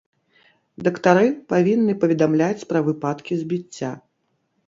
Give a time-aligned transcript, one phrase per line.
[0.87, 3.91] Дактары павінны паведамляць пра выпадкі збіцця.